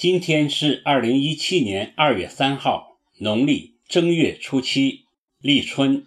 [0.00, 5.06] 今天是二零一七年二月三号，农历正月初七，
[5.40, 6.06] 立春。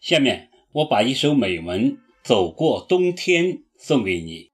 [0.00, 3.46] 下面我把一首美文《走过冬天》
[3.76, 4.52] 送给你，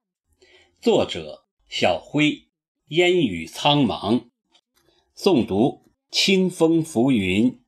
[0.80, 2.44] 作者小辉，
[2.86, 4.28] 烟雨苍茫，
[5.14, 7.60] 诵读清风浮云。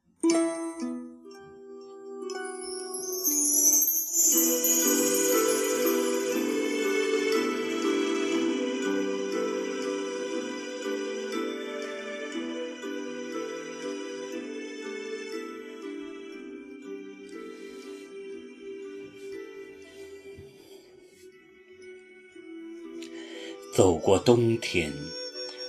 [23.80, 24.92] 走过冬天，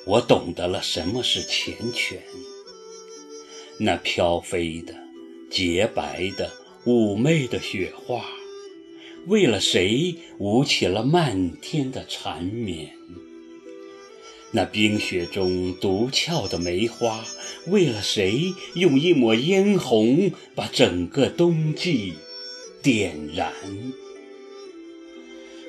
[0.05, 2.17] 我懂得了什么是缱绻。
[3.77, 4.93] 那飘飞的、
[5.49, 6.51] 洁白的、
[6.83, 8.25] 妩媚的雪花，
[9.27, 12.91] 为了谁舞起了漫天的缠绵？
[14.51, 17.23] 那冰雪中独俏的梅花，
[17.67, 22.15] 为了谁用一抹嫣红把整个冬季
[22.83, 23.53] 点燃？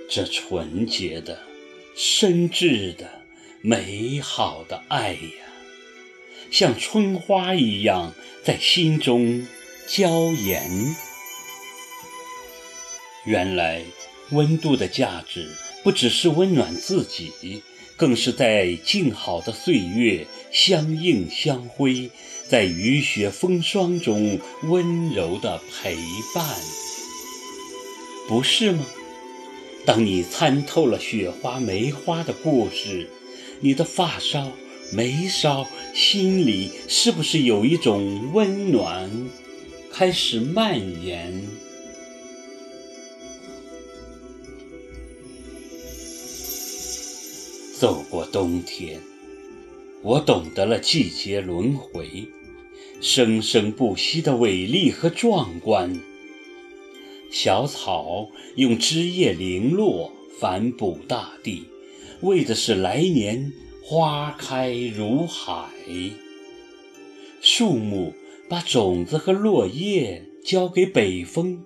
[0.08, 1.51] 这纯洁的。
[1.94, 3.22] 深挚的、
[3.60, 5.44] 美好的爱呀，
[6.50, 9.46] 像春花一样在心中
[9.86, 10.70] 娇艳。
[13.24, 13.82] 原来，
[14.30, 15.48] 温度的价值
[15.84, 17.62] 不只是温暖自己，
[17.96, 22.10] 更是在静好的岁月相映相辉，
[22.48, 25.94] 在雨雪风霜中温柔的陪
[26.34, 26.44] 伴，
[28.26, 28.84] 不是吗？
[29.84, 33.08] 当你参透了雪花梅花的故事，
[33.60, 34.52] 你的发梢、
[34.92, 39.10] 眉梢，心里是不是有一种温暖
[39.90, 41.48] 开始蔓延？
[47.76, 49.00] 走过冬天，
[50.02, 52.28] 我懂得了季节轮回，
[53.00, 55.98] 生生不息的伟丽和壮观。
[57.32, 61.64] 小草用枝叶零落反哺大地，
[62.20, 63.50] 为的是来年
[63.82, 65.70] 花开如海；
[67.40, 68.12] 树木
[68.50, 71.64] 把种子和落叶交给北风，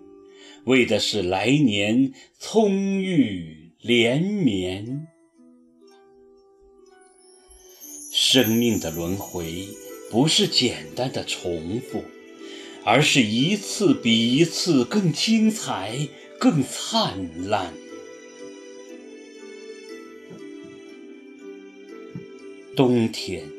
[0.66, 5.08] 为的是来年葱郁连绵。
[8.12, 9.66] 生命的轮回
[10.12, 12.04] 不是简单的重复。
[12.86, 16.08] 而是一次比一次更精彩、
[16.38, 17.74] 更灿烂。
[22.76, 23.50] 冬天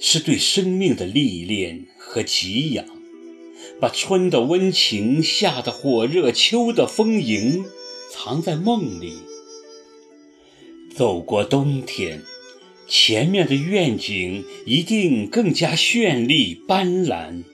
[0.00, 2.84] 是对生命的历练和给养，
[3.78, 7.64] 把春的温情、夏的火热、秋的丰盈
[8.10, 9.18] 藏在梦里。
[10.92, 12.22] 走过冬天，
[12.88, 17.44] 前面的愿景一定更加绚丽斑斓。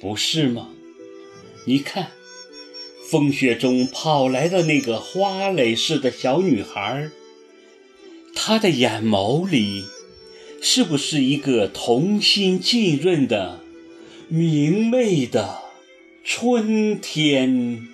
[0.00, 0.68] 不是吗？
[1.64, 2.12] 你看，
[3.10, 7.10] 风雪中跑来的那个花蕾似的小女孩，
[8.34, 9.86] 她的眼眸里，
[10.60, 13.60] 是不是一个童心浸润的
[14.28, 15.58] 明媚的
[16.22, 17.88] 春天？